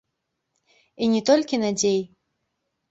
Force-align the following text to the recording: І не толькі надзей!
І 1.03 1.11
не 1.13 1.21
толькі 1.31 1.61
надзей! 1.67 2.01